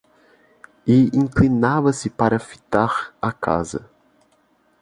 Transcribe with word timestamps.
E 0.87 1.11
inclinava-se 1.15 2.09
para 2.09 2.39
fitar 2.39 3.13
a 3.21 3.31
casa... 3.31 3.87